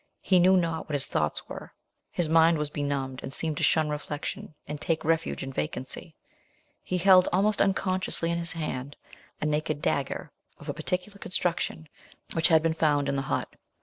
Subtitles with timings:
[0.23, 1.75] He knew not what his thoughts were
[2.09, 6.15] his mind was benumbed and seemed to shun reflection, and take refuge in vacancy
[6.81, 8.95] he held almost unconsciously in his hand
[9.41, 11.87] a naked dagger of a particular construction,
[12.33, 13.53] which had been found in the hut.